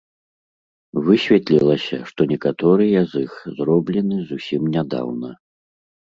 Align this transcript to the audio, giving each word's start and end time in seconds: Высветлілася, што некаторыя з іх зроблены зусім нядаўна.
Высветлілася, 1.09 1.99
што 2.13 2.21
некаторыя 2.33 2.99
з 3.13 3.23
іх 3.27 3.33
зроблены 3.61 4.15
зусім 4.33 4.61
нядаўна. 4.79 5.29